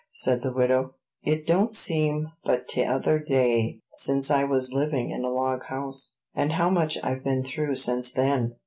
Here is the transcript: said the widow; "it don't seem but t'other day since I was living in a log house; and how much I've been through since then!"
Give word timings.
said 0.13 0.41
the 0.41 0.51
widow; 0.51 0.95
"it 1.21 1.45
don't 1.45 1.75
seem 1.75 2.31
but 2.43 2.67
t'other 2.67 3.19
day 3.19 3.77
since 3.93 4.31
I 4.31 4.45
was 4.45 4.73
living 4.73 5.11
in 5.11 5.23
a 5.23 5.29
log 5.29 5.65
house; 5.65 6.15
and 6.33 6.53
how 6.53 6.71
much 6.71 6.97
I've 7.03 7.23
been 7.23 7.43
through 7.43 7.75
since 7.75 8.11
then!" 8.11 8.55